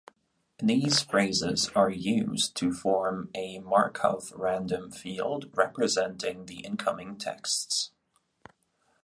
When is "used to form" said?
1.91-3.29